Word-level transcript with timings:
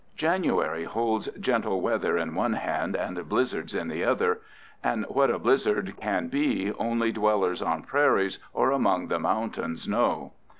January 0.15 0.83
holds 0.85 1.27
gentle 1.39 1.79
weather 1.79 2.17
in 2.17 2.33
one 2.33 2.53
hand 2.53 2.95
and 2.95 3.29
blizzards 3.29 3.75
in 3.75 3.87
the 3.87 4.03
other, 4.03 4.41
and 4.83 5.05
what 5.09 5.29
a 5.29 5.37
blizzard 5.37 5.93
can 6.01 6.27
be 6.27 6.73
only 6.79 7.11
dwellers 7.11 7.61
on 7.61 7.83
prairies 7.83 8.39
or 8.51 8.71
among 8.71 9.09
the 9.09 9.19
mountains 9.19 9.87
know. 9.87 10.33